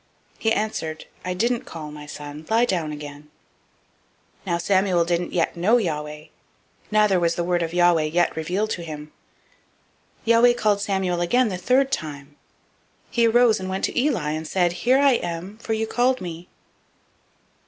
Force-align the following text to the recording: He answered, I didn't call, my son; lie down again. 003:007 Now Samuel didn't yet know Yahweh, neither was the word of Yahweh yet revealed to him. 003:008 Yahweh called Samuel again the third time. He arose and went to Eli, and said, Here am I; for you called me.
He 0.39 0.51
answered, 0.51 1.05
I 1.23 1.35
didn't 1.35 1.65
call, 1.67 1.91
my 1.91 2.07
son; 2.07 2.47
lie 2.49 2.65
down 2.65 2.91
again. 2.91 3.29
003:007 4.47 4.47
Now 4.47 4.57
Samuel 4.57 5.05
didn't 5.05 5.31
yet 5.31 5.55
know 5.55 5.77
Yahweh, 5.77 6.23
neither 6.89 7.19
was 7.19 7.35
the 7.35 7.43
word 7.43 7.61
of 7.61 7.71
Yahweh 7.71 8.05
yet 8.05 8.35
revealed 8.35 8.71
to 8.71 8.81
him. 8.83 9.11
003:008 10.21 10.21
Yahweh 10.25 10.53
called 10.53 10.81
Samuel 10.81 11.21
again 11.21 11.49
the 11.49 11.57
third 11.59 11.91
time. 11.91 12.35
He 13.11 13.27
arose 13.27 13.59
and 13.59 13.69
went 13.69 13.85
to 13.85 13.99
Eli, 14.01 14.31
and 14.31 14.47
said, 14.47 14.71
Here 14.71 14.97
am 14.97 15.57
I; 15.61 15.63
for 15.63 15.73
you 15.73 15.85
called 15.85 16.19
me. 16.19 16.49